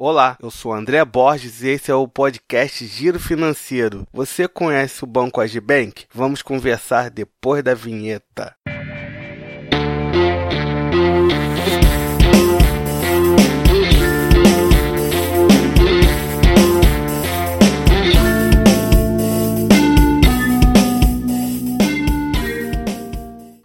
Olá, 0.00 0.38
eu 0.40 0.48
sou 0.48 0.72
André 0.72 1.04
Borges 1.04 1.60
e 1.60 1.70
esse 1.70 1.90
é 1.90 1.94
o 1.96 2.06
podcast 2.06 2.86
Giro 2.86 3.18
Financeiro. 3.18 4.06
Você 4.12 4.46
conhece 4.46 5.02
o 5.02 5.08
Banco 5.08 5.40
Agibank? 5.40 6.06
Vamos 6.14 6.40
conversar 6.40 7.10
depois 7.10 7.64
da 7.64 7.74
vinheta. 7.74 8.54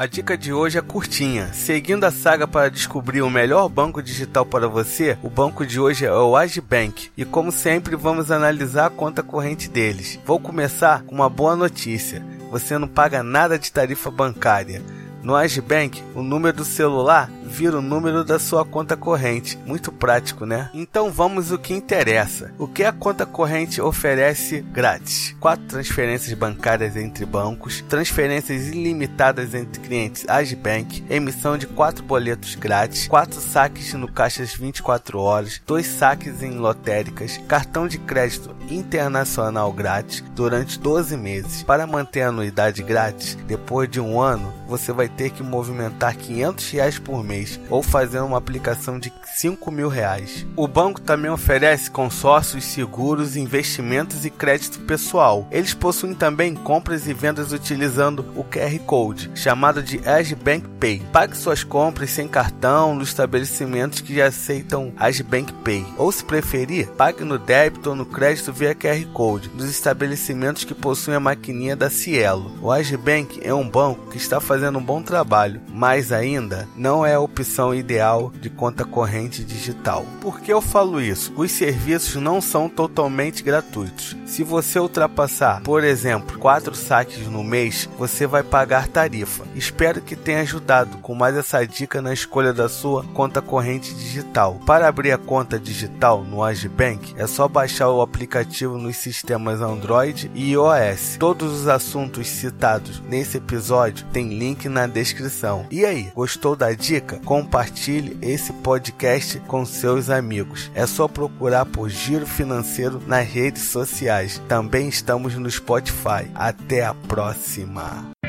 A 0.00 0.06
dica 0.06 0.34
de 0.34 0.50
hoje 0.50 0.78
é 0.78 0.80
curtinha. 0.80 1.52
Seguindo 1.52 2.04
a 2.04 2.10
saga 2.10 2.48
para 2.48 2.70
descobrir 2.70 3.20
o 3.20 3.28
melhor 3.28 3.68
banco 3.68 4.02
digital 4.02 4.46
para 4.46 4.66
você, 4.66 5.18
o 5.22 5.28
banco 5.28 5.66
de 5.66 5.78
hoje 5.78 6.06
é 6.06 6.10
o 6.10 6.34
Agibank. 6.34 7.10
E 7.14 7.22
como 7.22 7.52
sempre, 7.52 7.94
vamos 7.96 8.30
analisar 8.30 8.86
a 8.86 8.90
conta 8.90 9.22
corrente 9.22 9.68
deles. 9.68 10.18
Vou 10.24 10.40
começar 10.40 11.02
com 11.02 11.14
uma 11.16 11.28
boa 11.28 11.54
notícia. 11.54 12.24
Você 12.50 12.78
não 12.78 12.88
paga 12.88 13.22
nada 13.22 13.58
de 13.58 13.70
tarifa 13.70 14.10
bancária. 14.10 14.82
No 15.22 15.36
Agibank, 15.36 16.02
o 16.14 16.22
número 16.22 16.56
do 16.56 16.64
celular 16.64 17.30
vira 17.50 17.78
o 17.78 17.82
número 17.82 18.24
da 18.24 18.38
sua 18.38 18.64
conta 18.64 18.96
corrente. 18.96 19.58
Muito 19.66 19.92
prático, 19.92 20.46
né? 20.46 20.70
Então 20.72 21.10
vamos 21.10 21.52
ao 21.52 21.58
que 21.58 21.74
interessa. 21.74 22.54
O 22.58 22.66
que 22.66 22.84
a 22.84 22.92
conta 22.92 23.26
corrente 23.26 23.80
oferece 23.80 24.60
grátis? 24.60 25.36
Quatro 25.38 25.66
transferências 25.66 26.32
bancárias 26.32 26.96
entre 26.96 27.26
bancos, 27.26 27.82
transferências 27.88 28.68
ilimitadas 28.68 29.54
entre 29.54 29.80
clientes 29.80 30.24
Agibank, 30.28 31.04
emissão 31.10 31.58
de 31.58 31.66
quatro 31.66 32.04
boletos 32.04 32.54
grátis, 32.54 33.06
quatro 33.06 33.40
saques 33.40 33.92
no 33.94 34.10
caixas 34.10 34.54
24 34.54 35.18
horas, 35.18 35.60
dois 35.66 35.86
saques 35.86 36.42
em 36.42 36.52
lotéricas, 36.52 37.38
cartão 37.48 37.86
de 37.86 37.98
crédito 37.98 38.54
internacional 38.70 39.72
grátis 39.72 40.22
durante 40.34 40.78
12 40.78 41.16
meses. 41.16 41.62
Para 41.62 41.86
manter 41.86 42.22
a 42.22 42.28
anuidade 42.28 42.82
grátis, 42.82 43.34
depois 43.46 43.90
de 43.90 44.00
um 44.00 44.20
ano, 44.20 44.52
você 44.66 44.92
vai 44.92 45.09
ter 45.16 45.30
que 45.30 45.42
movimentar 45.42 46.16
500 46.16 46.70
reais 46.70 46.98
por 46.98 47.22
mês 47.22 47.60
ou 47.68 47.82
fazer 47.82 48.20
uma 48.20 48.38
aplicação 48.38 48.98
de 48.98 49.12
5 49.24 49.70
mil 49.70 49.88
reais. 49.88 50.46
O 50.56 50.68
banco 50.68 51.00
também 51.00 51.30
oferece 51.30 51.90
consórcios, 51.90 52.64
seguros, 52.64 53.36
investimentos 53.36 54.24
e 54.24 54.30
crédito 54.30 54.80
pessoal. 54.80 55.46
Eles 55.50 55.74
possuem 55.74 56.14
também 56.14 56.54
compras 56.54 57.06
e 57.06 57.14
vendas 57.14 57.52
utilizando 57.52 58.24
o 58.36 58.44
QR 58.44 58.78
Code, 58.86 59.30
chamado 59.34 59.82
de 59.82 60.06
Agibank 60.08 60.69
Pague 61.12 61.36
suas 61.36 61.64
compras 61.64 62.10
sem 62.10 62.28
cartão 62.28 62.94
nos 62.94 63.08
estabelecimentos 63.08 64.00
que 64.00 64.14
já 64.14 64.26
aceitam 64.26 64.92
Agibank 64.96 65.52
Pay. 65.52 65.84
Ou 65.96 66.10
se 66.10 66.24
preferir, 66.24 66.88
pague 66.88 67.24
no 67.24 67.38
débito 67.38 67.90
ou 67.90 67.96
no 67.96 68.06
crédito 68.06 68.52
via 68.52 68.74
QR 68.74 69.04
Code 69.12 69.50
nos 69.54 69.68
estabelecimentos 69.68 70.64
que 70.64 70.74
possuem 70.74 71.16
a 71.16 71.20
maquininha 71.20 71.76
da 71.76 71.90
Cielo. 71.90 72.50
O 72.62 72.72
Agibank 72.72 73.40
é 73.42 73.52
um 73.52 73.68
banco 73.68 74.08
que 74.10 74.16
está 74.16 74.40
fazendo 74.40 74.78
um 74.78 74.82
bom 74.82 75.02
trabalho, 75.02 75.60
mas 75.68 76.12
ainda 76.12 76.68
não 76.76 77.04
é 77.04 77.18
o 77.18 77.26
opção 77.30 77.74
ideal 77.74 78.32
de 78.40 78.50
conta 78.50 78.84
corrente 78.84 79.44
digital. 79.44 80.04
Por 80.20 80.40
que 80.40 80.52
eu 80.52 80.60
falo 80.60 81.00
isso? 81.00 81.32
Os 81.36 81.52
serviços 81.52 82.20
não 82.20 82.40
são 82.40 82.68
totalmente 82.68 83.42
gratuitos. 83.42 84.16
Se 84.26 84.42
você 84.42 84.78
ultrapassar, 84.78 85.62
por 85.62 85.84
exemplo, 85.84 86.38
quatro 86.38 86.74
saques 86.74 87.26
no 87.26 87.44
mês, 87.44 87.88
você 87.98 88.26
vai 88.26 88.42
pagar 88.42 88.88
tarifa. 88.88 89.44
Espero 89.54 90.00
que 90.00 90.16
tenha 90.16 90.40
ajudado 90.40 90.69
com 91.02 91.14
mais 91.14 91.36
essa 91.36 91.66
dica 91.66 92.02
na 92.02 92.12
escolha 92.12 92.52
da 92.52 92.68
sua 92.68 93.04
conta 93.14 93.40
corrente 93.40 93.94
digital. 93.94 94.60
Para 94.66 94.88
abrir 94.88 95.12
a 95.12 95.18
conta 95.18 95.58
digital 95.58 96.22
no 96.22 96.42
Agibank, 96.42 97.14
é 97.16 97.26
só 97.26 97.48
baixar 97.48 97.90
o 97.90 98.02
aplicativo 98.02 98.78
nos 98.78 98.96
sistemas 98.96 99.60
Android 99.60 100.30
e 100.34 100.52
iOS. 100.52 101.16
Todos 101.18 101.52
os 101.52 101.68
assuntos 101.68 102.28
citados 102.28 103.00
nesse 103.08 103.38
episódio 103.38 104.06
tem 104.12 104.28
link 104.28 104.68
na 104.68 104.86
descrição. 104.86 105.66
E 105.70 105.84
aí, 105.84 106.10
gostou 106.14 106.54
da 106.54 106.72
dica? 106.72 107.20
compartilhe 107.24 108.18
esse 108.22 108.52
podcast 108.52 109.38
com 109.40 109.64
seus 109.64 110.10
amigos. 110.10 110.70
É 110.74 110.86
só 110.86 111.08
procurar 111.08 111.66
por 111.66 111.88
Giro 111.88 112.26
Financeiro 112.26 113.00
nas 113.06 113.26
redes 113.26 113.62
sociais. 113.62 114.40
Também 114.48 114.88
estamos 114.88 115.34
no 115.36 115.50
Spotify. 115.50 116.30
Até 116.34 116.84
a 116.84 116.94
próxima. 116.94 118.19